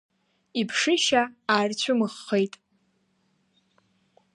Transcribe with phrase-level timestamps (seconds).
[0.61, 1.23] Иԥшышьа
[1.53, 2.53] аарцәымыӷхеит.